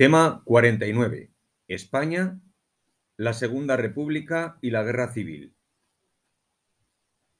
Tema 0.00 0.40
49. 0.46 1.30
España, 1.68 2.40
la 3.18 3.34
Segunda 3.34 3.76
República 3.76 4.56
y 4.62 4.70
la 4.70 4.82
Guerra 4.82 5.12
Civil. 5.12 5.54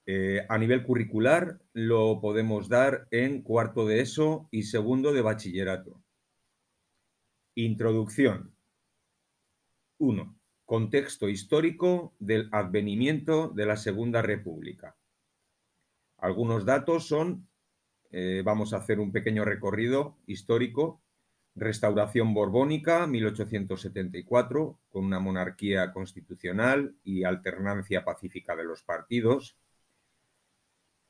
Eh, 0.04 0.44
a 0.46 0.58
nivel 0.58 0.82
curricular 0.82 1.62
lo 1.72 2.20
podemos 2.20 2.68
dar 2.68 3.08
en 3.12 3.40
cuarto 3.40 3.86
de 3.86 4.00
ESO 4.00 4.46
y 4.50 4.64
segundo 4.64 5.14
de 5.14 5.22
bachillerato. 5.22 6.02
Introducción. 7.54 8.54
1. 9.96 10.38
Contexto 10.66 11.30
histórico 11.30 12.14
del 12.18 12.50
advenimiento 12.52 13.48
de 13.48 13.64
la 13.64 13.78
Segunda 13.78 14.20
República. 14.20 14.98
Algunos 16.18 16.66
datos 16.66 17.08
son, 17.08 17.48
eh, 18.10 18.42
vamos 18.44 18.74
a 18.74 18.76
hacer 18.76 19.00
un 19.00 19.12
pequeño 19.12 19.46
recorrido 19.46 20.18
histórico, 20.26 20.99
restauración 21.54 22.34
borbónica, 22.34 23.06
1874, 23.06 24.80
con 24.88 25.04
una 25.04 25.20
monarquía 25.20 25.92
constitucional 25.92 26.96
y 27.04 27.22
alternancia 27.24 28.02
pacífica 28.04 28.56
de 28.56 28.64
los 28.64 28.82
partidos. 28.82 29.58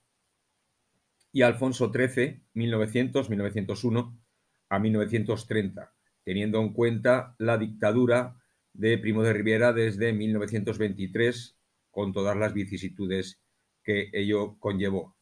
y 1.32 1.42
Alfonso 1.42 1.92
XIII, 1.92 2.40
1900-1901 2.54 4.18
a 4.70 4.78
1930, 4.78 5.95
teniendo 6.26 6.60
en 6.60 6.72
cuenta 6.72 7.36
la 7.38 7.56
dictadura 7.56 8.34
de 8.72 8.98
Primo 8.98 9.22
de 9.22 9.32
Rivera 9.32 9.72
desde 9.72 10.12
1923, 10.12 11.56
con 11.92 12.12
todas 12.12 12.36
las 12.36 12.52
vicisitudes 12.52 13.38
que 13.84 14.10
ello 14.12 14.56
conllevó. 14.58 15.14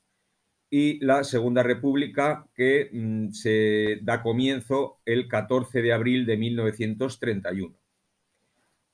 Y 0.70 1.04
la 1.04 1.22
Segunda 1.22 1.62
República, 1.62 2.48
que 2.54 2.88
mm, 2.90 3.32
se 3.32 3.98
da 4.00 4.22
comienzo 4.22 5.02
el 5.04 5.28
14 5.28 5.82
de 5.82 5.92
abril 5.92 6.24
de 6.24 6.38
1931. 6.38 7.76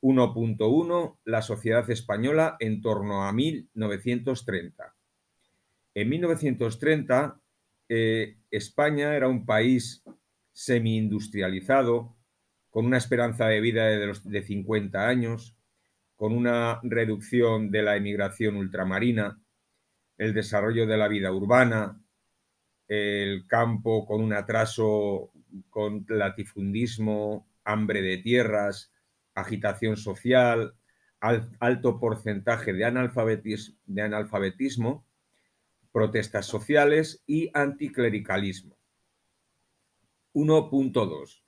1.1 0.03 1.17
La 1.25 1.43
sociedad 1.43 1.89
española 1.91 2.57
en 2.59 2.81
torno 2.83 3.23
a 3.23 3.33
1930. 3.33 4.97
En 5.95 6.09
1930, 6.09 7.41
eh, 7.89 8.37
España 8.51 9.15
era 9.15 9.29
un 9.29 9.47
país 9.47 10.03
semi-industrializado, 10.53 12.17
con 12.71 12.87
una 12.87 12.99
esperanza 12.99 13.47
de 13.47 13.61
vida 13.61 13.87
de, 13.87 14.07
los, 14.07 14.29
de 14.29 14.43
50 14.43 15.09
años, 15.09 15.57
con 16.17 16.33
una 16.33 16.81
reducción 16.83 17.71
de 17.71 17.83
la 17.83 17.97
emigración 17.97 18.57
ultramarina, 18.57 19.41
el 20.19 20.35
desarrollo 20.35 20.87
de 20.87 20.97
la 20.97 21.09
vida 21.09 21.33
urbana, 21.33 22.01
el 22.89 23.47
campo 23.47 24.07
con 24.07 24.23
un 24.23 24.33
atraso 24.33 25.33
con 25.71 26.05
latifundismo, 26.09 27.49
hambre 27.65 28.03
de 28.03 28.19
tierras, 28.19 28.93
agitación 29.35 29.97
social, 29.97 30.75
alto 31.21 31.99
porcentaje 31.99 32.73
de 32.73 32.85
analfabetismo 32.85 35.05
protestas 35.93 36.47
sociales 36.47 37.23
y 37.27 37.51
anticlericalismo. 37.55 38.80
1.2. 40.33 41.43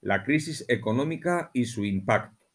La 0.00 0.24
crisis 0.24 0.64
económica 0.68 1.50
y 1.54 1.64
su 1.64 1.84
impacto. 1.84 2.46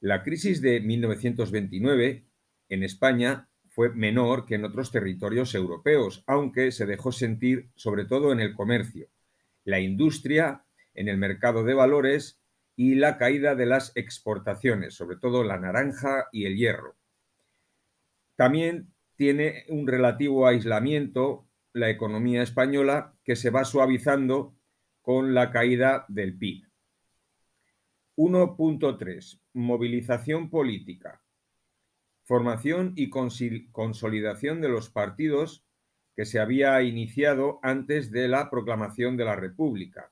La 0.00 0.22
crisis 0.22 0.60
de 0.60 0.80
1929 0.80 2.26
en 2.68 2.82
España 2.82 3.48
fue 3.68 3.90
menor 3.90 4.46
que 4.46 4.54
en 4.56 4.64
otros 4.64 4.90
territorios 4.90 5.54
europeos, 5.54 6.22
aunque 6.26 6.72
se 6.72 6.86
dejó 6.86 7.12
sentir 7.12 7.70
sobre 7.74 8.04
todo 8.04 8.32
en 8.32 8.40
el 8.40 8.54
comercio, 8.54 9.08
la 9.64 9.80
industria, 9.80 10.64
en 10.94 11.08
el 11.08 11.16
mercado 11.16 11.64
de 11.64 11.74
valores 11.74 12.40
y 12.76 12.96
la 12.96 13.18
caída 13.18 13.54
de 13.54 13.66
las 13.66 13.92
exportaciones, 13.96 14.94
sobre 14.94 15.16
todo 15.16 15.44
la 15.44 15.58
naranja 15.58 16.28
y 16.32 16.46
el 16.46 16.56
hierro. 16.56 16.96
También 18.36 18.92
tiene 19.16 19.64
un 19.68 19.86
relativo 19.86 20.46
aislamiento 20.46 21.48
la 21.72 21.90
economía 21.90 22.42
española 22.42 23.14
que 23.24 23.36
se 23.36 23.50
va 23.50 23.64
suavizando 23.64 24.54
con 25.04 25.34
la 25.34 25.50
caída 25.50 26.06
del 26.08 26.38
PIB. 26.38 26.64
1.3. 28.16 29.38
Movilización 29.52 30.48
política. 30.48 31.22
Formación 32.22 32.94
y 32.96 33.10
consolidación 33.10 34.62
de 34.62 34.70
los 34.70 34.88
partidos 34.88 35.62
que 36.16 36.24
se 36.24 36.40
había 36.40 36.80
iniciado 36.80 37.60
antes 37.62 38.10
de 38.12 38.28
la 38.28 38.48
proclamación 38.48 39.18
de 39.18 39.26
la 39.26 39.36
República. 39.36 40.10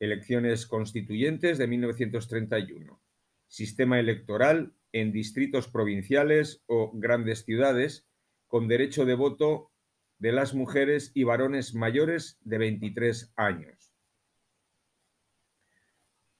Elecciones 0.00 0.66
constituyentes 0.66 1.58
de 1.58 1.66
1931. 1.66 3.02
Sistema 3.46 4.00
electoral 4.00 4.72
en 4.90 5.12
distritos 5.12 5.68
provinciales 5.68 6.62
o 6.64 6.92
grandes 6.94 7.44
ciudades 7.44 8.08
con 8.46 8.68
derecho 8.68 9.04
de 9.04 9.16
voto 9.16 9.70
de 10.16 10.32
las 10.32 10.54
mujeres 10.54 11.12
y 11.12 11.24
varones 11.24 11.74
mayores 11.74 12.38
de 12.40 12.56
23 12.56 13.34
años. 13.36 13.87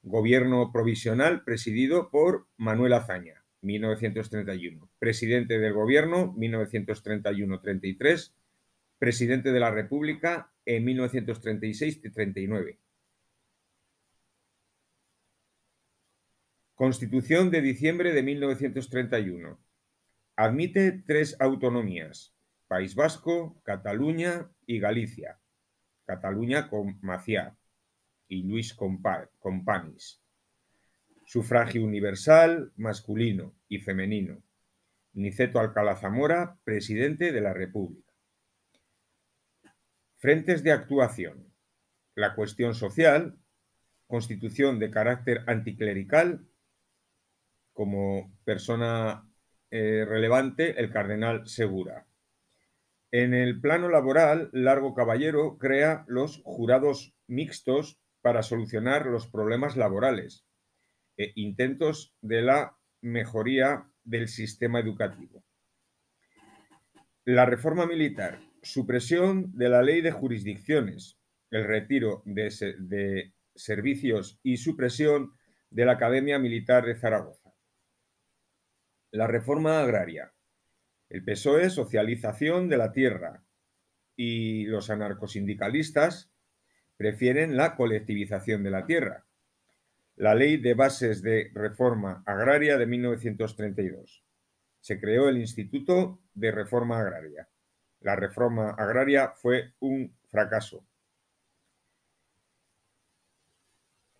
Gobierno 0.01 0.71
provisional 0.71 1.43
presidido 1.43 2.09
por 2.09 2.47
Manuel 2.57 2.93
Azaña, 2.93 3.43
1931. 3.61 4.89
Presidente 4.99 5.59
del 5.59 5.73
gobierno, 5.73 6.33
1931-33 6.35 8.31
presidente 8.99 9.53
de 9.53 9.59
la 9.61 9.71
República 9.71 10.51
en 10.65 10.83
1936 10.83 12.01
y 12.03 12.09
39. 12.11 12.77
Constitución 16.79 17.51
de 17.51 17.59
diciembre 17.59 18.13
de 18.13 18.23
1931. 18.23 19.59
Admite 20.37 21.03
tres 21.05 21.35
autonomías, 21.41 22.33
País 22.69 22.95
Vasco, 22.95 23.61
Cataluña 23.65 24.49
y 24.65 24.79
Galicia. 24.79 25.41
Cataluña 26.05 26.69
con 26.69 26.97
Maciá 27.01 27.57
y 28.29 28.43
Luis 28.43 28.73
Companys. 28.73 30.23
Sufragio 31.25 31.83
universal, 31.83 32.71
masculino 32.77 33.57
y 33.67 33.79
femenino. 33.79 34.41
Niceto 35.11 35.59
Alcalá 35.59 35.97
Zamora, 35.97 36.61
presidente 36.63 37.33
de 37.33 37.41
la 37.41 37.53
República. 37.53 38.13
Frentes 40.15 40.63
de 40.63 40.71
actuación. 40.71 41.53
La 42.15 42.35
cuestión 42.35 42.73
social, 42.73 43.37
constitución 44.07 44.79
de 44.79 44.89
carácter 44.89 45.43
anticlerical, 45.45 46.45
como 47.79 48.37
persona 48.43 49.25
eh, 49.71 50.03
relevante 50.05 50.81
el 50.81 50.91
cardenal 50.91 51.47
Segura. 51.47 52.05
En 53.09 53.33
el 53.33 53.61
plano 53.61 53.87
laboral, 53.87 54.49
Largo 54.51 54.93
Caballero 54.93 55.57
crea 55.57 56.03
los 56.09 56.41
jurados 56.43 57.15
mixtos 57.27 57.97
para 58.21 58.43
solucionar 58.43 59.05
los 59.05 59.27
problemas 59.27 59.77
laborales 59.77 60.45
e 61.15 61.31
intentos 61.35 62.13
de 62.19 62.41
la 62.41 62.77
mejoría 62.99 63.85
del 64.03 64.27
sistema 64.27 64.81
educativo. 64.81 65.45
La 67.23 67.45
reforma 67.45 67.85
militar, 67.85 68.41
supresión 68.61 69.53
de 69.55 69.69
la 69.69 69.83
ley 69.83 70.01
de 70.01 70.11
jurisdicciones, 70.11 71.17
el 71.49 71.63
retiro 71.63 72.23
de, 72.25 72.49
de 72.79 73.33
servicios 73.55 74.37
y 74.43 74.57
supresión 74.57 75.31
de 75.69 75.85
la 75.85 75.93
Academia 75.93 76.39
Militar 76.39 76.85
de 76.85 76.97
Zaragoza. 76.97 77.48
La 79.11 79.27
reforma 79.27 79.81
agraria, 79.81 80.31
el 81.09 81.23
PSOE, 81.23 81.69
socialización 81.69 82.69
de 82.69 82.77
la 82.77 82.91
tierra 82.91 83.43
y 84.15 84.65
los 84.65 84.89
anarcosindicalistas 84.89 86.31
prefieren 86.97 87.57
la 87.57 87.75
colectivización 87.75 88.63
de 88.63 88.71
la 88.71 88.85
tierra. 88.85 89.25
La 90.17 90.35
Ley 90.35 90.57
de 90.57 90.73
Bases 90.73 91.21
de 91.21 91.49
Reforma 91.53 92.21
Agraria 92.25 92.77
de 92.77 92.85
1932. 92.85 94.23
Se 94.81 94.99
creó 94.99 95.29
el 95.29 95.37
Instituto 95.37 96.21
de 96.33 96.51
Reforma 96.51 96.99
Agraria. 96.99 97.47
La 98.01 98.15
reforma 98.15 98.69
agraria 98.71 99.33
fue 99.35 99.73
un 99.79 100.15
fracaso. 100.27 100.85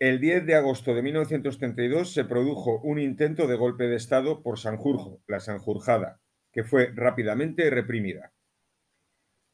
El 0.00 0.18
10 0.18 0.46
de 0.46 0.54
agosto 0.54 0.94
de 0.94 1.02
1932 1.02 2.14
se 2.14 2.24
produjo 2.24 2.80
un 2.80 2.98
intento 2.98 3.46
de 3.46 3.54
golpe 3.54 3.84
de 3.84 3.96
Estado 3.96 4.42
por 4.42 4.58
Sanjurjo, 4.58 5.20
la 5.26 5.40
Sanjurjada, 5.40 6.22
que 6.52 6.64
fue 6.64 6.90
rápidamente 6.94 7.68
reprimida. 7.68 8.32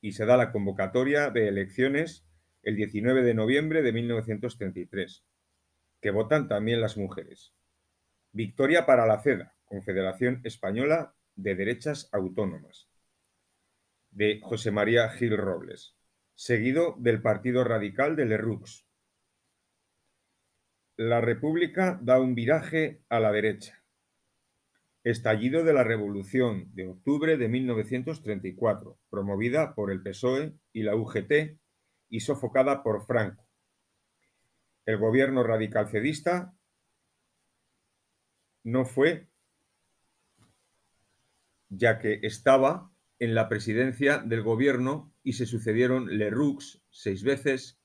y 0.00 0.12
se 0.12 0.24
da 0.24 0.38
la 0.38 0.50
convocatoria 0.50 1.28
de 1.28 1.46
elecciones 1.46 2.26
el 2.62 2.76
19 2.76 3.22
de 3.22 3.34
noviembre 3.34 3.82
de 3.82 3.92
1933, 3.92 5.26
que 6.00 6.10
votan 6.10 6.48
también 6.48 6.80
las 6.80 6.96
mujeres. 6.96 7.52
Victoria 8.32 8.86
para 8.86 9.04
la 9.04 9.20
CEDA, 9.20 9.54
Confederación 9.66 10.40
Española 10.42 11.14
de 11.34 11.54
Derechas 11.54 12.08
Autónomas, 12.12 12.88
de 14.10 14.40
José 14.42 14.70
María 14.70 15.10
Gil 15.10 15.36
Robles, 15.36 15.98
seguido 16.34 16.96
del 16.98 17.20
Partido 17.20 17.62
Radical 17.62 18.16
de 18.16 18.24
Lerroux. 18.24 18.85
La 20.98 21.20
República 21.20 21.98
da 22.00 22.18
un 22.18 22.34
viraje 22.34 23.02
a 23.10 23.20
la 23.20 23.30
derecha. 23.30 23.84
Estallido 25.04 25.62
de 25.62 25.74
la 25.74 25.84
Revolución 25.84 26.74
de 26.74 26.88
octubre 26.88 27.36
de 27.36 27.48
1934, 27.48 28.98
promovida 29.10 29.74
por 29.74 29.92
el 29.92 30.02
PSOE 30.02 30.54
y 30.72 30.84
la 30.84 30.96
UGT 30.96 31.58
y 32.08 32.20
sofocada 32.20 32.82
por 32.82 33.04
Franco. 33.04 33.46
El 34.86 34.96
gobierno 34.96 35.42
radical 35.42 35.90
cedista 35.90 36.54
no 38.64 38.86
fue, 38.86 39.28
ya 41.68 41.98
que 41.98 42.20
estaba 42.22 42.90
en 43.18 43.34
la 43.34 43.50
presidencia 43.50 44.16
del 44.16 44.42
gobierno 44.42 45.12
y 45.22 45.34
se 45.34 45.44
sucedieron 45.44 46.16
Lerroux 46.16 46.80
seis 46.88 47.22
veces, 47.22 47.78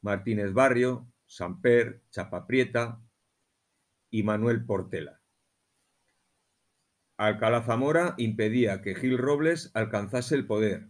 Martínez 0.00 0.52
Barrio, 0.52 1.11
Samper, 1.32 2.02
Chapaprieta 2.10 3.00
y 4.10 4.22
Manuel 4.22 4.66
Portela. 4.66 5.22
Alcalá 7.16 7.62
Zamora 7.62 8.14
impedía 8.18 8.82
que 8.82 8.94
Gil 8.94 9.16
Robles 9.16 9.70
alcanzase 9.72 10.34
el 10.34 10.46
poder. 10.46 10.88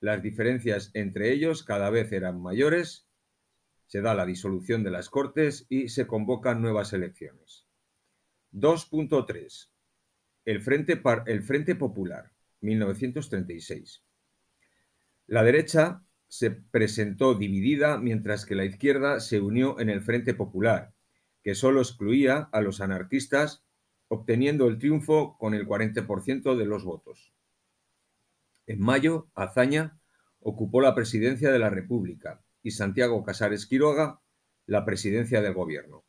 Las 0.00 0.22
diferencias 0.22 0.90
entre 0.94 1.32
ellos 1.32 1.64
cada 1.64 1.90
vez 1.90 2.10
eran 2.12 2.40
mayores, 2.40 3.10
se 3.86 4.00
da 4.00 4.14
la 4.14 4.24
disolución 4.24 4.84
de 4.84 4.90
las 4.90 5.10
Cortes 5.10 5.66
y 5.68 5.90
se 5.90 6.06
convocan 6.06 6.62
nuevas 6.62 6.94
elecciones. 6.94 7.66
2.3. 8.52 9.68
El 10.46 10.62
Frente, 10.62 11.02
el 11.26 11.42
Frente 11.42 11.74
Popular, 11.74 12.32
1936. 12.62 14.02
La 15.26 15.42
derecha 15.42 16.07
se 16.28 16.50
presentó 16.50 17.34
dividida 17.34 17.98
mientras 17.98 18.44
que 18.44 18.54
la 18.54 18.64
izquierda 18.64 19.20
se 19.20 19.40
unió 19.40 19.80
en 19.80 19.88
el 19.88 20.02
Frente 20.02 20.34
Popular, 20.34 20.92
que 21.42 21.54
solo 21.54 21.80
excluía 21.80 22.48
a 22.52 22.60
los 22.60 22.80
anarquistas 22.80 23.64
obteniendo 24.08 24.68
el 24.68 24.78
triunfo 24.78 25.36
con 25.38 25.54
el 25.54 25.66
40% 25.66 26.56
de 26.56 26.66
los 26.66 26.84
votos. 26.84 27.32
En 28.66 28.80
mayo, 28.80 29.30
Azaña 29.34 29.98
ocupó 30.40 30.80
la 30.80 30.94
presidencia 30.94 31.50
de 31.50 31.58
la 31.58 31.70
República 31.70 32.42
y 32.62 32.70
Santiago 32.70 33.24
Casares 33.24 33.66
Quiroga 33.66 34.20
la 34.66 34.84
presidencia 34.84 35.40
del 35.40 35.54
gobierno. 35.54 36.04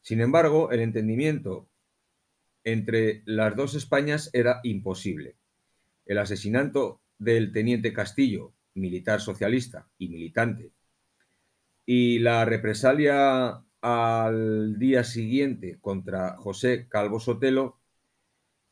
Sin 0.00 0.20
embargo, 0.20 0.70
el 0.70 0.80
entendimiento 0.80 1.68
entre 2.64 3.22
las 3.24 3.56
dos 3.56 3.74
Españas 3.74 4.30
era 4.32 4.60
imposible. 4.62 5.36
El 6.06 6.18
asesinato 6.18 7.00
del 7.18 7.52
teniente 7.52 7.92
Castillo, 7.92 8.54
militar 8.74 9.20
socialista 9.20 9.88
y 9.98 10.08
militante, 10.08 10.72
y 11.86 12.18
la 12.20 12.44
represalia 12.44 13.64
al 13.80 14.78
día 14.78 15.04
siguiente 15.04 15.78
contra 15.80 16.36
José 16.36 16.86
Calvo 16.88 17.20
Sotelo, 17.20 17.78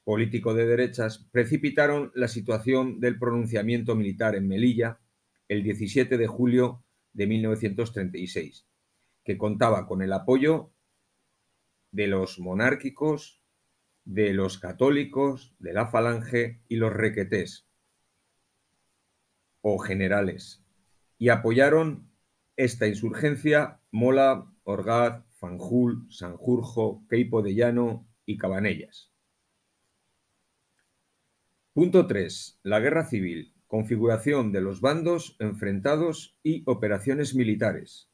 político 0.04 0.54
de 0.54 0.66
derechas, 0.66 1.26
precipitaron 1.30 2.12
la 2.14 2.28
situación 2.28 3.00
del 3.00 3.18
pronunciamiento 3.18 3.94
militar 3.94 4.34
en 4.34 4.48
Melilla 4.48 5.00
el 5.48 5.62
17 5.62 6.16
de 6.16 6.26
julio 6.26 6.82
de 7.12 7.26
1936, 7.26 8.66
que 9.24 9.38
contaba 9.38 9.86
con 9.86 10.02
el 10.02 10.12
apoyo 10.12 10.70
de 11.90 12.06
los 12.06 12.38
monárquicos, 12.38 13.42
de 14.04 14.32
los 14.32 14.58
católicos, 14.58 15.54
de 15.58 15.72
la 15.72 15.86
falange 15.86 16.60
y 16.68 16.76
los 16.76 16.92
requetés 16.92 17.67
o 19.60 19.78
generales, 19.78 20.64
y 21.18 21.30
apoyaron 21.30 22.10
esta 22.56 22.86
insurgencia 22.86 23.80
Mola, 23.90 24.52
Orgaz, 24.64 25.24
Fanjul, 25.38 26.06
Sanjurjo, 26.10 27.06
Queipo 27.08 27.42
de 27.42 27.54
Llano 27.54 28.08
y 28.26 28.36
Cabanellas. 28.36 29.12
Punto 31.72 32.06
3. 32.06 32.60
La 32.64 32.80
guerra 32.80 33.06
civil. 33.06 33.54
Configuración 33.68 34.50
de 34.50 34.60
los 34.60 34.80
bandos 34.80 35.36
enfrentados 35.38 36.36
y 36.42 36.64
operaciones 36.66 37.34
militares. 37.34 38.10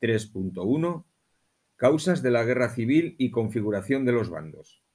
3.1. 0.00 1.06
Causas 1.76 2.22
de 2.22 2.30
la 2.30 2.44
guerra 2.44 2.68
civil 2.68 3.16
y 3.18 3.30
configuración 3.30 4.04
de 4.04 4.12
los 4.12 4.28
bandos. 4.28 4.85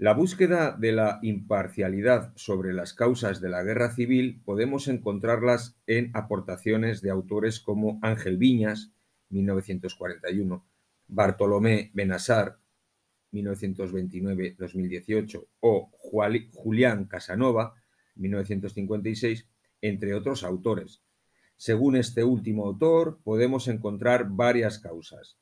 La 0.00 0.14
búsqueda 0.14 0.76
de 0.78 0.92
la 0.92 1.18
imparcialidad 1.22 2.32
sobre 2.36 2.72
las 2.72 2.94
causas 2.94 3.40
de 3.40 3.48
la 3.48 3.64
guerra 3.64 3.90
civil 3.90 4.40
podemos 4.44 4.86
encontrarlas 4.86 5.76
en 5.88 6.12
aportaciones 6.14 7.02
de 7.02 7.10
autores 7.10 7.58
como 7.58 7.98
Ángel 8.00 8.36
Viñas, 8.36 8.92
1941, 9.30 10.64
Bartolomé 11.08 11.90
Benassar, 11.94 12.60
1929-2018, 13.32 15.48
o 15.58 15.90
Julián 16.52 17.06
Casanova, 17.06 17.74
1956, 18.14 19.48
entre 19.80 20.14
otros 20.14 20.44
autores. 20.44 21.02
Según 21.56 21.96
este 21.96 22.22
último 22.22 22.66
autor, 22.66 23.18
podemos 23.24 23.66
encontrar 23.66 24.28
varias 24.30 24.78
causas. 24.78 25.40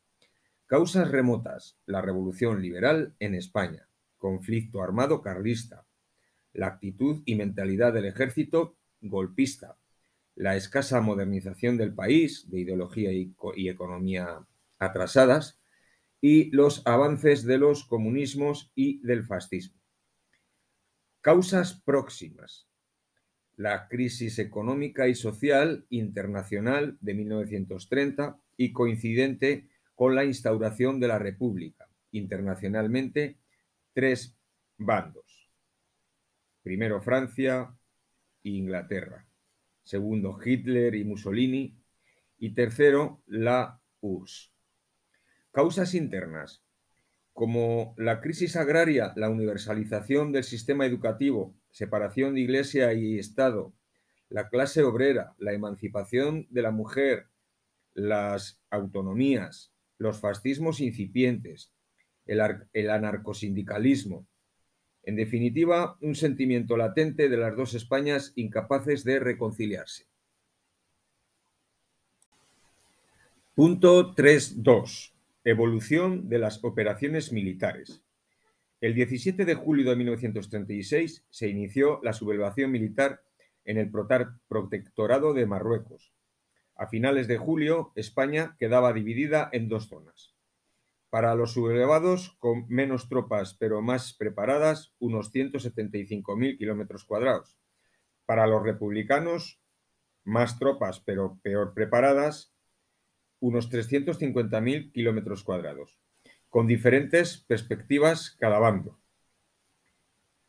Causas 0.65 1.11
remotas, 1.11 1.79
la 1.85 2.01
revolución 2.01 2.63
liberal 2.63 3.15
en 3.19 3.35
España, 3.35 3.86
conflicto 4.27 4.83
armado 4.83 5.23
carlista, 5.23 5.87
la 6.53 6.67
actitud 6.67 7.23
y 7.27 7.37
mentalidad 7.37 7.93
del 7.93 8.07
ejército 8.07 8.77
golpista, 9.01 9.79
la 10.35 10.57
escasa 10.57 11.01
modernización 11.01 11.77
del 11.77 11.95
país, 11.95 12.51
de 12.51 12.59
ideología 12.59 13.13
y, 13.13 13.69
economía 13.69 14.45
atrasadas, 14.81 15.61
y 16.21 16.51
los 16.51 16.85
avances 16.89 17.45
de 17.45 17.59
los 17.59 17.85
comunismos 17.85 18.73
y 18.75 18.99
del 19.07 19.25
fascismo. 19.25 19.81
Causas 21.21 21.81
próximas. 21.85 22.67
La 23.55 23.87
crisis 23.87 24.41
económica 24.41 25.07
y 25.07 25.15
social 25.15 25.87
internacional 25.89 26.99
de 27.01 27.15
1930 27.15 28.41
y 28.57 28.73
coincidente 28.73 29.69
con 29.95 30.17
la 30.17 30.25
instauración 30.25 30.99
de 30.99 31.07
la 31.07 31.21
República. 31.21 31.89
Internacionalmente, 32.11 33.39
tres 33.97 34.37
bandos. 34.77 35.51
Primero 36.63 37.01
Francia 37.01 37.75
e 38.45 38.51
Inglaterra. 38.51 39.27
Segundo 39.85 40.39
Hitler 40.45 40.95
y 40.95 41.05
Mussolini. 41.05 41.81
Y 42.37 42.53
tercero 42.53 43.23
la 43.27 43.81
URSS. 44.01 44.53
Causas 45.51 45.95
internas. 45.95 46.63
Como 47.33 47.95
la 47.97 48.21
crisis 48.21 48.57
agraria, 48.57 49.15
la 49.17 49.31
universalización 49.31 50.31
del 50.31 50.45
sistema 50.45 50.85
educativo, 50.85 51.57
separación 51.71 52.35
de 52.35 52.43
iglesia 52.43 52.93
y 52.93 53.19
Estado, 53.19 53.73
la 54.29 54.51
clase 54.51 54.83
obrera, 54.83 55.35
la 55.39 55.55
emancipación 55.55 56.47
de 56.51 56.61
la 56.61 56.71
mujer, 56.71 57.29
las 57.95 58.61
autonomías, 58.69 59.73
los 59.97 60.21
fascismos 60.21 60.81
incipientes, 60.81 61.73
el, 62.27 62.91
anarcosindicalismo. 62.91 64.27
En 65.03 65.17
definitiva, 65.17 65.97
un 66.01 66.15
sentimiento 66.15 66.77
latente 66.77 67.29
de 67.29 67.37
las 67.37 67.57
dos 67.57 67.75
Españas 67.75 68.33
incapaces 68.35 69.05
de 69.05 69.21
reconciliarse. 69.21 70.07
Punto 73.55 74.15
3.2. 74.15 75.13
Evolución 75.45 76.29
de 76.29 76.39
las 76.39 76.63
operaciones 76.65 77.33
militares. 77.33 78.03
El 78.81 78.95
17 78.95 79.45
de 79.45 79.55
julio 79.55 79.89
de 79.89 79.97
1936 79.97 81.25
se 81.31 81.49
inició 81.49 82.01
la 82.03 82.13
sublevación 82.13 82.71
militar 82.71 83.23
en 83.65 83.79
el 83.79 83.91
protectorado 83.91 85.33
de 85.33 85.47
Marruecos. 85.47 86.13
A 86.75 86.89
finales 86.89 87.27
de 87.27 87.39
julio, 87.39 87.93
España 87.95 88.55
quedaba 88.59 88.93
dividida 88.93 89.49
en 89.53 89.69
dos 89.69 89.89
zonas. 89.89 90.36
Para 91.11 91.35
los 91.35 91.53
sublevados, 91.53 92.37
con 92.39 92.67
menos 92.69 93.09
tropas 93.09 93.55
pero 93.55 93.81
más 93.83 94.15
preparadas, 94.15 94.95
unos 94.99 95.33
175.000 95.33 96.59
kilómetros 96.59 97.05
cuadrados. 97.05 97.59
Para 98.27 98.47
los 98.47 98.63
republicanos, 98.63 99.61
más 100.25 100.59
tropas 100.59 101.01
pero 101.01 101.39
peor 101.43 101.75
preparadas, 101.75 102.53
unos 103.41 103.71
350.000 103.71 104.93
kilómetros 104.93 105.45
cuadrados, 105.45 105.99
con 106.49 106.67
diferentes 106.67 107.39
perspectivas 107.47 108.37
cada 108.39 108.59
bando. 108.59 108.99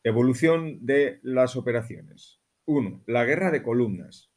Evolución 0.03 0.85
de 0.85 1.19
las 1.21 1.55
operaciones. 1.55 2.39
1. 2.65 3.03
La 3.07 3.25
guerra 3.25 3.51
de 3.51 3.61
columnas. 3.61 4.31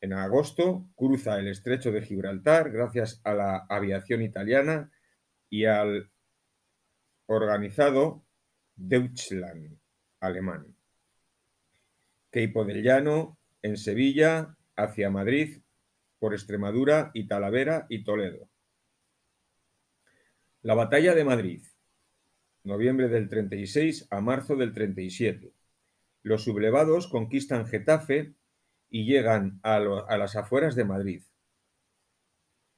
En 0.00 0.12
agosto 0.12 0.88
cruza 0.96 1.38
el 1.38 1.48
estrecho 1.48 1.92
de 1.92 2.02
Gibraltar 2.02 2.70
gracias 2.70 3.20
a 3.24 3.32
la 3.32 3.66
aviación 3.68 4.22
italiana 4.22 4.90
y 5.54 5.66
al 5.66 6.10
organizado 7.26 8.24
Deutschland 8.74 9.78
alemán. 10.18 10.74
Queipo 12.32 12.64
del 12.64 12.82
Llano, 12.82 13.38
en 13.62 13.76
Sevilla, 13.76 14.56
hacia 14.74 15.10
Madrid, 15.10 15.62
por 16.18 16.34
Extremadura 16.34 17.12
y 17.14 17.28
Talavera 17.28 17.86
y 17.88 18.02
Toledo. 18.02 18.48
La 20.62 20.74
batalla 20.74 21.14
de 21.14 21.24
Madrid, 21.24 21.62
noviembre 22.64 23.08
del 23.08 23.28
36 23.28 24.08
a 24.10 24.20
marzo 24.20 24.56
del 24.56 24.72
37. 24.72 25.52
Los 26.24 26.42
sublevados 26.42 27.06
conquistan 27.06 27.68
Getafe 27.68 28.34
y 28.90 29.04
llegan 29.04 29.60
a, 29.62 29.76
a 29.76 30.18
las 30.18 30.34
afueras 30.34 30.74
de 30.74 30.84
Madrid. 30.84 31.22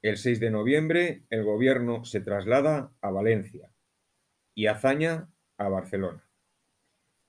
El 0.07 0.19
6 0.19 0.39
de 0.39 0.53
noviembre 0.53 1.25
el 1.31 1.43
gobierno 1.43 2.05
se 2.05 2.21
traslada 2.21 2.93
a 3.01 3.11
Valencia 3.11 3.73
y 4.55 4.69
Azaña 4.69 5.33
a 5.59 5.69
Barcelona. 5.69 6.31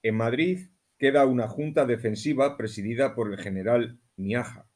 En 0.04 0.14
Madrid 0.14 0.70
queda 1.00 1.26
una 1.26 1.48
junta 1.48 1.88
defensiva 1.88 2.56
presidida 2.56 3.16
por 3.16 3.34
el 3.34 3.40
general 3.40 4.00
Miaja, 4.16 4.70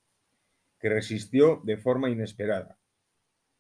que 0.80 0.90
resistió 0.90 1.62
de 1.64 1.78
forma 1.78 2.10
inesperada. 2.10 2.80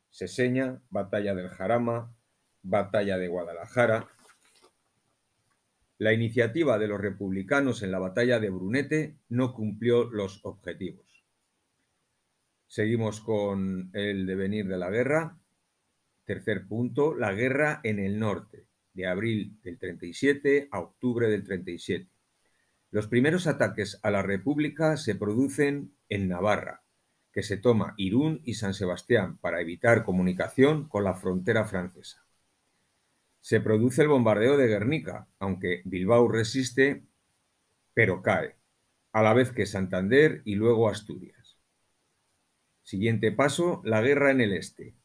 Seseña, 0.09 0.81
Batalla 0.89 1.35
del 1.35 1.49
Jarama, 1.49 2.11
Batalla 2.63 3.19
de 3.19 3.27
Guadalajara. 3.27 4.09
La 5.99 6.13
iniciativa 6.13 6.79
de 6.79 6.87
los 6.87 6.99
republicanos 6.99 7.83
en 7.83 7.91
la 7.91 7.99
batalla 7.99 8.39
de 8.39 8.49
Brunete 8.49 9.17
no 9.29 9.53
cumplió 9.53 10.05
los 10.05 10.43
objetivos. 10.43 11.10
Seguimos 12.71 13.19
con 13.19 13.89
el 13.91 14.25
devenir 14.25 14.65
de 14.65 14.77
la 14.77 14.89
guerra. 14.89 15.37
Tercer 16.23 16.69
punto, 16.69 17.13
la 17.13 17.33
guerra 17.33 17.81
en 17.83 17.99
el 17.99 18.17
norte, 18.17 18.65
de 18.93 19.07
abril 19.07 19.59
del 19.61 19.77
37 19.77 20.69
a 20.71 20.79
octubre 20.79 21.29
del 21.29 21.43
37. 21.43 22.09
Los 22.91 23.07
primeros 23.07 23.45
ataques 23.45 23.99
a 24.03 24.09
la 24.09 24.21
República 24.21 24.95
se 24.95 25.15
producen 25.15 25.97
en 26.07 26.29
Navarra, 26.29 26.81
que 27.33 27.43
se 27.43 27.57
toma 27.57 27.93
Irún 27.97 28.39
y 28.45 28.53
San 28.53 28.73
Sebastián 28.73 29.37
para 29.39 29.59
evitar 29.59 30.05
comunicación 30.05 30.87
con 30.87 31.03
la 31.03 31.15
frontera 31.15 31.65
francesa. 31.65 32.25
Se 33.41 33.59
produce 33.59 34.03
el 34.03 34.07
bombardeo 34.07 34.55
de 34.55 34.67
Guernica, 34.67 35.27
aunque 35.39 35.81
Bilbao 35.83 36.29
resiste, 36.29 37.03
pero 37.93 38.21
cae, 38.21 38.55
a 39.11 39.21
la 39.21 39.33
vez 39.33 39.51
que 39.51 39.65
Santander 39.65 40.41
y 40.45 40.55
luego 40.55 40.87
Asturias. 40.87 41.40
Siguiente 42.91 43.31
paso, 43.31 43.81
la 43.85 44.01
guerra 44.01 44.31
en 44.31 44.41
el 44.41 44.51
este. 44.51 44.97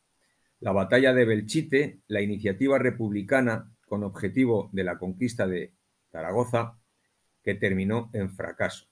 La 0.59 0.73
batalla 0.73 1.15
de 1.15 1.25
Belchite, 1.25 2.01
la 2.09 2.21
iniciativa 2.21 2.81
republicana 2.81 3.73
con 3.87 4.03
objetivo 4.03 4.71
de 4.73 4.83
la 4.83 4.99
conquista 4.99 5.47
de 5.47 5.73
Zaragoza, 6.11 6.81
que 7.45 7.55
terminó 7.55 8.11
en 8.13 8.35
fracaso. 8.35 8.89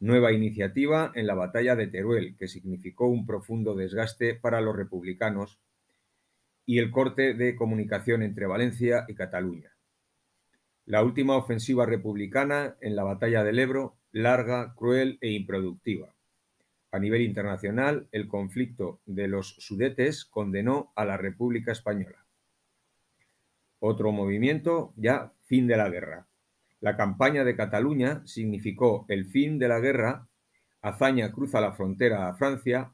Nueva 0.00 0.32
iniciativa 0.32 1.12
en 1.14 1.26
la 1.26 1.34
batalla 1.34 1.76
de 1.76 1.86
Teruel, 1.86 2.34
que 2.38 2.48
significó 2.48 3.08
un 3.08 3.26
profundo 3.26 3.74
desgaste 3.74 4.34
para 4.34 4.62
los 4.62 4.74
republicanos, 4.74 5.60
y 6.64 6.78
el 6.78 6.90
corte 6.90 7.34
de 7.34 7.56
comunicación 7.56 8.22
entre 8.22 8.46
Valencia 8.46 9.04
y 9.06 9.16
Cataluña. 9.16 9.76
La 10.86 11.04
última 11.04 11.36
ofensiva 11.36 11.84
republicana 11.84 12.78
en 12.80 12.96
la 12.96 13.04
batalla 13.04 13.44
del 13.44 13.58
Ebro, 13.58 13.98
larga, 14.12 14.72
cruel 14.74 15.18
e 15.20 15.32
improductiva. 15.32 16.14
A 16.90 16.98
nivel 16.98 17.20
internacional, 17.22 18.08
el 18.12 18.28
conflicto 18.28 19.00
de 19.04 19.28
los 19.28 19.56
Sudetes 19.58 20.24
condenó 20.24 20.90
a 20.96 21.04
la 21.04 21.18
República 21.18 21.72
Española. 21.72 22.24
Otro 23.78 24.10
movimiento, 24.10 24.94
ya 24.96 25.34
fin 25.44 25.66
de 25.66 25.76
la 25.76 25.90
guerra. 25.90 26.26
La 26.80 26.96
campaña 26.96 27.44
de 27.44 27.56
Cataluña 27.56 28.26
significó 28.26 29.04
el 29.08 29.26
fin 29.26 29.58
de 29.58 29.68
la 29.68 29.80
guerra, 29.80 30.28
Azaña 30.80 31.30
cruza 31.32 31.60
la 31.60 31.72
frontera 31.72 32.28
a 32.28 32.34
Francia, 32.34 32.92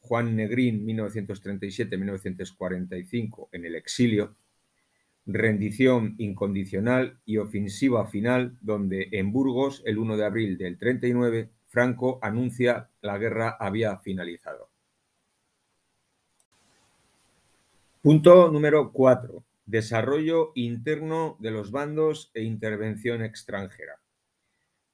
Juan 0.00 0.34
Negrín 0.36 0.86
1937-1945 0.86 3.48
en 3.52 3.64
el 3.64 3.76
exilio, 3.76 4.36
rendición 5.26 6.14
incondicional 6.18 7.20
y 7.24 7.38
ofensiva 7.38 8.06
final 8.06 8.58
donde 8.60 9.08
en 9.12 9.32
Burgos 9.32 9.82
el 9.86 9.98
1 9.98 10.16
de 10.16 10.24
abril 10.24 10.58
del 10.58 10.78
39 10.78 11.50
Franco 11.70 12.18
anuncia 12.20 12.90
la 13.00 13.16
guerra 13.16 13.56
había 13.60 13.96
finalizado. 13.98 14.70
Punto 18.02 18.50
número 18.50 18.90
4. 18.90 19.44
Desarrollo 19.66 20.50
interno 20.56 21.36
de 21.38 21.52
los 21.52 21.70
bandos 21.70 22.32
e 22.34 22.42
intervención 22.42 23.22
extranjera. 23.22 24.00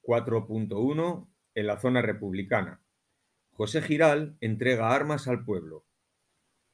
4.1. 0.03 1.27
En 1.55 1.65
la 1.65 1.79
zona 1.79 2.03
republicana. 2.03 2.79
José 3.53 3.81
Giral 3.81 4.37
entrega 4.39 4.93
armas 4.93 5.27
al 5.27 5.43
pueblo 5.43 5.83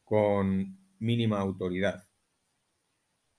con 0.03 0.79
mínima 0.99 1.39
autoridad. 1.39 2.09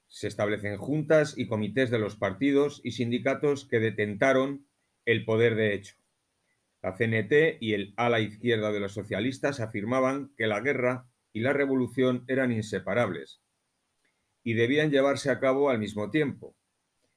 Se 0.08 0.28
establecen 0.28 0.78
juntas 0.78 1.36
y 1.36 1.46
comités 1.46 1.90
de 1.90 1.98
los 1.98 2.16
partidos 2.16 2.80
y 2.84 2.92
sindicatos 2.92 3.66
que 3.66 3.80
detentaron 3.80 4.66
el 5.04 5.26
poder 5.26 5.56
de 5.56 5.74
hecho. 5.74 5.96
La 6.84 6.92
CNT 6.92 7.56
y 7.60 7.72
el 7.72 7.94
ala 7.96 8.20
izquierda 8.20 8.70
de 8.70 8.78
los 8.78 8.92
socialistas 8.92 9.58
afirmaban 9.60 10.34
que 10.36 10.46
la 10.46 10.60
guerra 10.60 11.06
y 11.32 11.40
la 11.40 11.54
revolución 11.54 12.26
eran 12.28 12.52
inseparables 12.52 13.40
y 14.42 14.52
debían 14.52 14.90
llevarse 14.90 15.30
a 15.30 15.40
cabo 15.40 15.70
al 15.70 15.78
mismo 15.78 16.10
tiempo, 16.10 16.54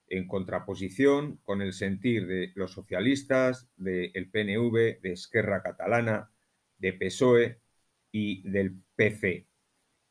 en 0.07 0.25
contraposición 0.25 1.41
con 1.43 1.62
el 1.62 1.74
sentir 1.74 2.27
de 2.27 2.53
los 2.55 2.71
socialistas, 2.71 3.69
del 3.75 4.29
PNV, 4.31 5.01
de 5.01 5.12
Esquerra 5.12 5.62
Catalana, 5.62 6.31
de 6.77 6.93
PSOE 6.93 7.59
y 8.09 8.50
del 8.50 8.74
PC, 8.95 9.47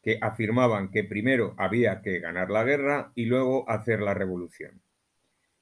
que 0.03 0.19
afirmaban 0.21 0.91
que 0.91 1.03
primero 1.03 1.55
había 1.57 2.03
que 2.03 2.21
ganar 2.21 2.51
la 2.51 2.63
guerra 2.63 3.11
y 3.15 3.25
luego 3.25 3.67
hacer 3.71 4.03
la 4.03 4.13
revolución. 4.13 4.83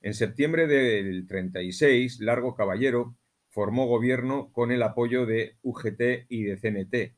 En 0.01 0.15
septiembre 0.15 0.67
del 0.67 1.29
36, 1.29 2.19
Largo 2.19 2.57
Caballero 2.57 3.17
formó 3.55 3.87
gobierno 3.87 4.51
con 4.53 4.73
el 4.73 4.83
apoyo 4.83 5.27
de 5.27 5.59
UGT 5.63 6.27
y 6.29 6.43
de 6.43 6.57
CNT 6.57 7.17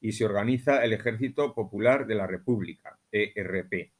y 0.00 0.12
se 0.12 0.24
organiza 0.24 0.82
el 0.82 0.94
Ejército 0.94 1.54
Popular 1.54 2.06
de 2.06 2.14
la 2.14 2.26
República, 2.26 2.98
ERP. 3.12 3.92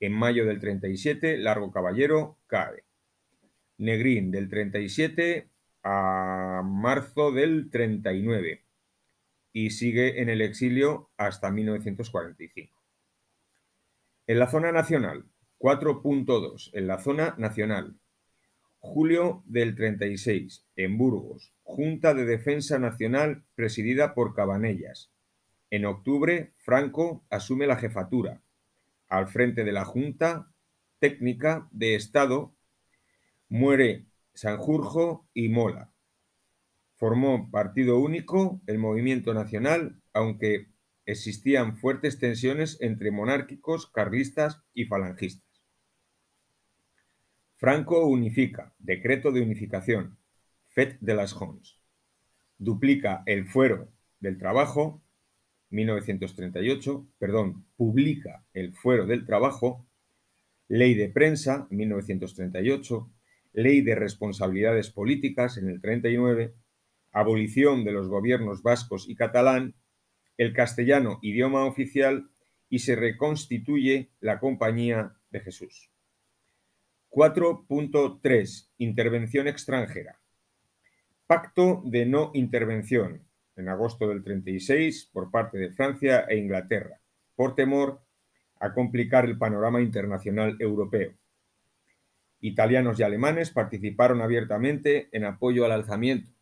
En 0.00 0.12
mayo 0.12 0.44
del 0.44 0.58
37, 0.58 1.38
Largo 1.38 1.70
Caballero 1.70 2.38
cae. 2.48 2.82
Negrín 3.78 4.32
del 4.32 4.48
37 4.48 5.48
a 5.84 6.62
marzo 6.64 7.30
del 7.30 7.70
39 7.70 8.64
y 9.52 9.70
sigue 9.70 10.20
en 10.20 10.28
el 10.28 10.40
exilio 10.40 11.10
hasta 11.16 11.52
1945. 11.52 12.82
En 14.26 14.38
la 14.40 14.50
zona 14.50 14.72
nacional, 14.72 15.26
4.2 15.60 16.70
en 16.72 16.88
la 16.88 16.98
zona 16.98 17.36
nacional. 17.38 18.00
Julio 18.86 19.42
del 19.46 19.74
36, 19.74 20.66
en 20.76 20.98
Burgos, 20.98 21.54
Junta 21.62 22.12
de 22.12 22.26
Defensa 22.26 22.78
Nacional 22.78 23.42
presidida 23.54 24.14
por 24.14 24.34
Cabanellas. 24.34 25.10
En 25.70 25.86
octubre, 25.86 26.52
Franco 26.58 27.24
asume 27.30 27.66
la 27.66 27.76
jefatura. 27.76 28.42
Al 29.08 29.26
frente 29.26 29.64
de 29.64 29.72
la 29.72 29.86
Junta 29.86 30.50
Técnica 30.98 31.66
de 31.72 31.94
Estado 31.94 32.54
muere 33.48 34.04
Sanjurjo 34.34 35.26
y 35.32 35.48
Mola. 35.48 35.90
Formó 36.96 37.50
partido 37.50 37.98
único 37.98 38.60
el 38.66 38.78
movimiento 38.78 39.32
nacional, 39.32 40.02
aunque 40.12 40.68
existían 41.06 41.78
fuertes 41.78 42.18
tensiones 42.18 42.76
entre 42.82 43.10
monárquicos, 43.10 43.90
carlistas 43.90 44.62
y 44.74 44.84
falangistas. 44.84 45.43
Franco 47.56 48.04
unifica, 48.06 48.74
decreto 48.78 49.30
de 49.30 49.40
unificación, 49.40 50.18
FET 50.66 50.98
de 51.00 51.14
las 51.14 51.40
Homs. 51.40 51.78
Duplica 52.58 53.22
el 53.26 53.46
fuero 53.46 53.92
del 54.18 54.38
trabajo, 54.38 55.02
1938, 55.70 57.06
perdón, 57.18 57.66
publica 57.76 58.44
el 58.52 58.74
fuero 58.74 59.06
del 59.06 59.24
trabajo, 59.24 59.86
ley 60.66 60.94
de 60.94 61.08
prensa, 61.08 61.68
1938, 61.70 63.10
ley 63.52 63.82
de 63.82 63.94
responsabilidades 63.94 64.90
políticas 64.90 65.56
en 65.56 65.68
el 65.68 65.80
39, 65.80 66.54
abolición 67.12 67.84
de 67.84 67.92
los 67.92 68.08
gobiernos 68.08 68.62
vascos 68.64 69.08
y 69.08 69.14
catalán, 69.14 69.76
el 70.36 70.52
castellano 70.52 71.20
idioma 71.22 71.64
oficial 71.66 72.30
y 72.68 72.80
se 72.80 72.96
reconstituye 72.96 74.10
la 74.18 74.40
Compañía 74.40 75.14
de 75.30 75.38
Jesús. 75.38 75.93
4.3. 77.14 78.70
Intervención 78.78 79.46
extranjera. 79.46 80.18
Pacto 81.28 81.80
de 81.84 82.06
no 82.06 82.32
intervención 82.34 83.22
en 83.54 83.68
agosto 83.68 84.08
del 84.08 84.24
36 84.24 85.10
por 85.12 85.30
parte 85.30 85.56
de 85.58 85.70
Francia 85.70 86.26
e 86.28 86.36
Inglaterra, 86.38 87.00
por 87.36 87.54
temor 87.54 88.02
a 88.58 88.74
complicar 88.74 89.26
el 89.26 89.38
panorama 89.38 89.80
internacional 89.80 90.56
europeo. 90.58 91.14
Italianos 92.40 92.98
y 92.98 93.04
alemanes 93.04 93.52
participaron 93.52 94.20
abiertamente 94.20 95.08
en 95.12 95.24
apoyo 95.24 95.64
al 95.64 95.70
alzamiento. 95.70 96.32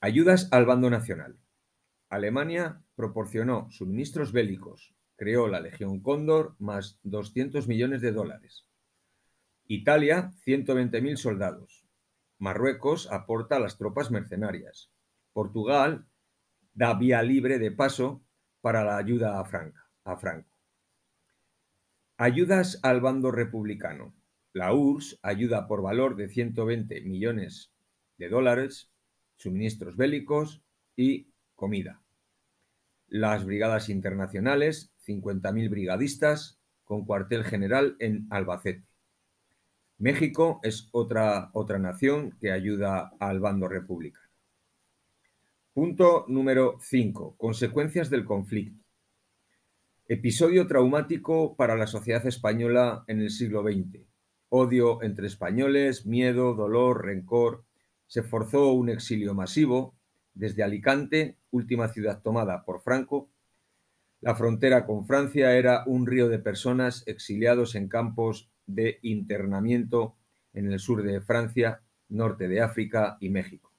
Ayudas 0.00 0.52
al 0.52 0.66
bando 0.66 0.90
nacional. 0.90 1.38
Alemania 2.10 2.82
proporcionó 2.96 3.66
suministros 3.70 4.32
bélicos, 4.32 4.94
creó 5.16 5.48
la 5.48 5.60
Legión 5.60 6.00
Cóndor 6.00 6.54
más 6.58 7.00
200 7.02 7.66
millones 7.66 8.02
de 8.02 8.12
dólares. 8.12 8.69
Italia, 9.72 10.32
120.000 10.44 11.14
soldados. 11.14 11.86
Marruecos 12.38 13.08
aporta 13.12 13.60
las 13.60 13.78
tropas 13.78 14.10
mercenarias. 14.10 14.90
Portugal 15.32 16.08
da 16.74 16.94
vía 16.94 17.22
libre 17.22 17.60
de 17.60 17.70
paso 17.70 18.20
para 18.60 18.82
la 18.82 18.96
ayuda 18.96 19.38
a, 19.38 19.42
a 19.42 20.16
Franco. 20.16 20.50
Ayudas 22.16 22.80
al 22.82 23.00
bando 23.00 23.30
republicano. 23.30 24.12
La 24.52 24.74
URSS 24.74 25.20
ayuda 25.22 25.68
por 25.68 25.82
valor 25.82 26.16
de 26.16 26.28
120 26.28 27.02
millones 27.02 27.72
de 28.18 28.28
dólares, 28.28 28.90
suministros 29.36 29.96
bélicos 29.96 30.64
y 30.96 31.32
comida. 31.54 32.02
Las 33.06 33.44
brigadas 33.44 33.88
internacionales, 33.88 34.92
50.000 35.06 35.70
brigadistas, 35.70 36.58
con 36.82 37.04
cuartel 37.04 37.44
general 37.44 37.94
en 38.00 38.26
Albacete. 38.30 38.89
México 40.00 40.60
es 40.62 40.88
otra, 40.92 41.50
otra 41.52 41.78
nación 41.78 42.34
que 42.40 42.50
ayuda 42.52 43.12
al 43.20 43.38
bando 43.38 43.68
republicano. 43.68 44.26
Punto 45.74 46.24
número 46.26 46.78
5. 46.80 47.36
Consecuencias 47.36 48.08
del 48.08 48.24
conflicto. 48.24 48.82
Episodio 50.08 50.66
traumático 50.66 51.54
para 51.54 51.76
la 51.76 51.86
sociedad 51.86 52.26
española 52.26 53.04
en 53.08 53.20
el 53.20 53.28
siglo 53.28 53.62
XX. 53.62 54.06
Odio 54.48 55.02
entre 55.02 55.26
españoles, 55.26 56.06
miedo, 56.06 56.54
dolor, 56.54 57.04
rencor. 57.04 57.66
Se 58.06 58.22
forzó 58.22 58.72
un 58.72 58.88
exilio 58.88 59.34
masivo 59.34 59.98
desde 60.32 60.62
Alicante, 60.62 61.36
última 61.50 61.88
ciudad 61.88 62.22
tomada 62.22 62.64
por 62.64 62.80
Franco. 62.80 63.28
La 64.22 64.34
frontera 64.34 64.86
con 64.86 65.06
Francia 65.06 65.54
era 65.58 65.84
un 65.86 66.06
río 66.06 66.30
de 66.30 66.38
personas 66.38 67.02
exiliados 67.06 67.74
en 67.74 67.88
campos 67.88 68.49
de 68.66 68.98
internamiento 69.02 70.16
en 70.52 70.72
el 70.72 70.78
sur 70.78 71.02
de 71.02 71.20
Francia, 71.20 71.82
norte 72.08 72.48
de 72.48 72.60
África 72.60 73.16
y 73.20 73.28
México. 73.30 73.72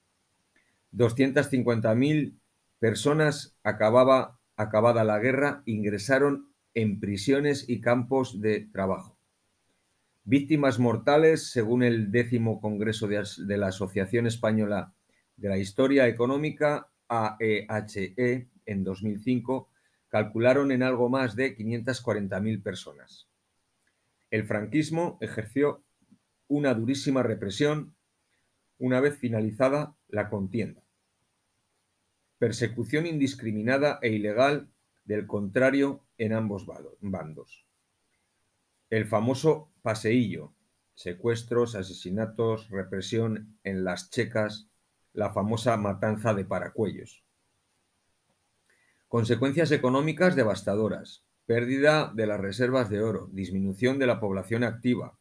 250.000 0.92 2.38
personas 2.78 3.56
acababa, 3.62 4.38
acabada 4.56 5.04
la 5.04 5.18
guerra 5.18 5.62
ingresaron 5.66 6.48
en 6.74 7.00
prisiones 7.00 7.68
y 7.68 7.80
campos 7.80 8.40
de 8.40 8.60
trabajo. 8.72 9.16
Víctimas 10.24 10.78
mortales, 10.78 11.50
según 11.50 11.82
el 11.82 12.10
décimo 12.10 12.60
Congreso 12.60 13.08
de, 13.08 13.24
de 13.38 13.56
la 13.56 13.68
Asociación 13.68 14.26
Española 14.26 14.94
de 15.36 15.48
la 15.48 15.58
Historia 15.58 16.06
Económica, 16.06 16.88
AEHE, 17.08 18.14
e, 18.16 18.48
en 18.66 18.84
2005, 18.84 19.68
calcularon 20.08 20.70
en 20.72 20.82
algo 20.82 21.08
más 21.08 21.34
de 21.34 21.56
540.000 21.56 22.62
personas. 22.62 23.31
El 24.32 24.44
franquismo 24.46 25.18
ejerció 25.20 25.84
una 26.48 26.72
durísima 26.72 27.22
represión 27.22 27.94
una 28.78 28.98
vez 28.98 29.18
finalizada 29.18 29.94
la 30.08 30.30
contienda. 30.30 30.82
Persecución 32.38 33.04
indiscriminada 33.04 33.98
e 34.00 34.08
ilegal 34.08 34.70
del 35.04 35.26
contrario 35.26 36.06
en 36.16 36.32
ambos 36.32 36.64
bandos. 37.00 37.66
El 38.88 39.04
famoso 39.04 39.70
paseillo, 39.82 40.54
secuestros, 40.94 41.74
asesinatos, 41.74 42.70
represión 42.70 43.58
en 43.64 43.84
las 43.84 44.08
checas, 44.08 44.66
la 45.12 45.34
famosa 45.34 45.76
matanza 45.76 46.32
de 46.32 46.46
paracuellos. 46.46 47.22
Consecuencias 49.08 49.72
económicas 49.72 50.36
devastadoras, 50.36 51.22
pérdida 51.52 52.10
de 52.14 52.26
las 52.26 52.40
reservas 52.40 52.88
de 52.88 53.02
oro, 53.02 53.28
disminución 53.30 53.98
de 53.98 54.06
la 54.06 54.20
población 54.20 54.64
activa, 54.64 55.18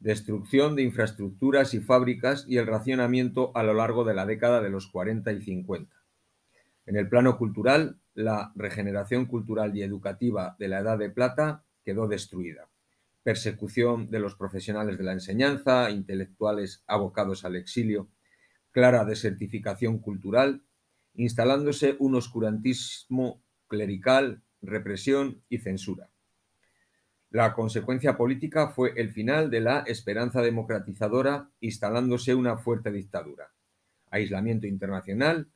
destrucción 0.00 0.74
de 0.74 0.82
infraestructuras 0.82 1.72
y 1.72 1.78
fábricas 1.78 2.44
y 2.48 2.56
el 2.56 2.66
racionamiento 2.66 3.52
a 3.54 3.62
lo 3.62 3.74
largo 3.74 4.02
de 4.02 4.14
la 4.14 4.26
década 4.26 4.60
de 4.60 4.70
los 4.70 4.88
40 4.88 5.30
y 5.30 5.40
50. 5.40 5.94
En 6.84 6.96
el 6.96 7.08
plano 7.08 7.38
cultural, 7.38 8.00
la 8.14 8.50
regeneración 8.56 9.26
cultural 9.26 9.76
y 9.76 9.84
educativa 9.84 10.56
de 10.58 10.66
la 10.66 10.80
Edad 10.80 10.98
de 10.98 11.10
Plata 11.10 11.62
quedó 11.84 12.08
destruida. 12.08 12.68
Persecución 13.22 14.10
de 14.10 14.18
los 14.18 14.34
profesionales 14.34 14.98
de 14.98 15.04
la 15.04 15.12
enseñanza, 15.12 15.92
intelectuales 15.92 16.82
abocados 16.88 17.44
al 17.44 17.54
exilio, 17.54 18.08
clara 18.72 19.04
desertificación 19.04 20.00
cultural, 20.00 20.64
instalándose 21.14 21.94
un 22.00 22.16
oscurantismo 22.16 23.44
clerical 23.68 24.42
represión 24.62 25.42
y 25.48 25.58
censura. 25.58 26.10
La 27.30 27.52
consecuencia 27.52 28.16
política 28.16 28.68
fue 28.68 28.92
el 28.96 29.10
final 29.10 29.50
de 29.50 29.60
la 29.60 29.80
esperanza 29.80 30.40
democratizadora, 30.42 31.50
instalándose 31.60 32.34
una 32.34 32.56
fuerte 32.56 32.90
dictadura, 32.90 33.52
aislamiento 34.10 34.66
internacional 34.66 35.48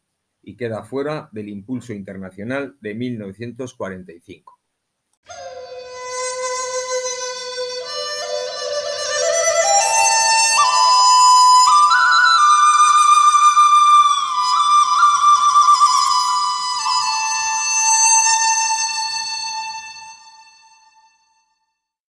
y 0.43 0.57
queda 0.57 0.83
fuera 0.83 1.29
del 1.33 1.49
impulso 1.49 1.93
internacional 1.93 2.77
de 2.81 2.95
1945. 2.95 4.60